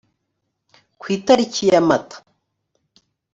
[0.99, 2.17] ku itariki ya mata